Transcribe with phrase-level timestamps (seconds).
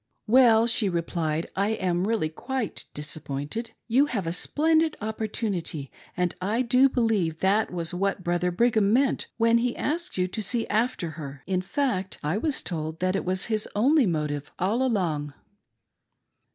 [0.27, 3.73] "Well," she replied," I am really quite disappointed.
[3.87, 8.91] You have a splendid opportunity, and I do believe that that was what Brother Brigham
[8.91, 11.43] meant when he asked you to see after her.
[11.45, 15.35] In fact, I was told that it was his only motive, all along."